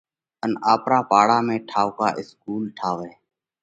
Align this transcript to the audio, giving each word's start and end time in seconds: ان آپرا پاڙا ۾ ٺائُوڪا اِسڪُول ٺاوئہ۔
ان 0.43 0.51
آپرا 0.73 0.99
پاڙا 1.11 1.37
۾ 1.47 1.55
ٺائُوڪا 1.69 2.07
اِسڪُول 2.19 2.63
ٺاوئہ۔ 2.77 3.11